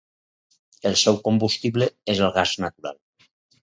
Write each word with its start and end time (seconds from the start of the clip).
El 0.91 0.97
seu 1.03 1.21
combustible 1.29 1.91
és 2.17 2.27
el 2.31 2.37
gas 2.41 2.59
natural. 2.69 3.03